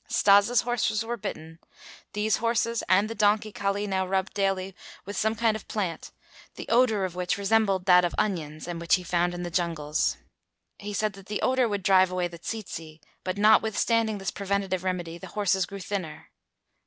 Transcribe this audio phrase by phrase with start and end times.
[0.09, 1.59] Stas' horses were bitten;
[2.13, 6.11] these horses and the donkey Kali now rubbed daily with some kind of plant,
[6.55, 10.17] the odor of which resembled that of onions and which he found in the jungles.
[10.79, 15.19] He said that the odor would drive away the tsetse, but notwithstanding this preventative remedy
[15.19, 16.31] the horses grew thinner.